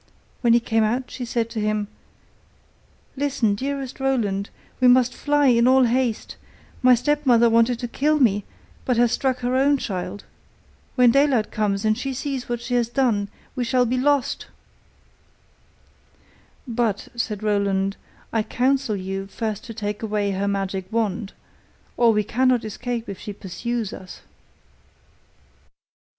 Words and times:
When 0.41 0.53
he 0.53 0.59
came 0.59 0.83
out, 0.83 1.11
she 1.11 1.25
said 1.25 1.47
to 1.51 1.59
him: 1.59 1.87
'Listen, 3.15 3.53
dearest 3.53 3.99
Roland, 3.99 4.49
we 4.79 4.87
must 4.87 5.13
fly 5.13 5.45
in 5.45 5.67
all 5.67 5.83
haste; 5.83 6.37
my 6.81 6.95
stepmother 6.95 7.51
wanted 7.51 7.77
to 7.77 7.87
kill 7.87 8.19
me, 8.19 8.43
but 8.83 8.97
has 8.97 9.11
struck 9.11 9.41
her 9.41 9.55
own 9.55 9.77
child. 9.77 10.23
When 10.95 11.11
daylight 11.11 11.51
comes, 11.51 11.85
and 11.85 11.95
she 11.95 12.15
sees 12.15 12.49
what 12.49 12.61
she 12.61 12.73
has 12.73 12.89
done, 12.89 13.29
we 13.55 13.63
shall 13.63 13.85
be 13.85 13.95
lost.' 13.99 14.47
'But,' 16.67 17.09
said 17.15 17.43
Roland, 17.43 17.95
'I 18.33 18.41
counsel 18.41 18.95
you 18.95 19.27
first 19.27 19.63
to 19.65 19.73
take 19.75 20.01
away 20.01 20.31
her 20.31 20.47
magic 20.47 20.91
wand, 20.91 21.33
or 21.95 22.11
we 22.11 22.23
cannot 22.23 22.65
escape 22.65 23.07
if 23.07 23.19
she 23.19 23.33
pursues 23.33 23.93
us. 23.93 24.21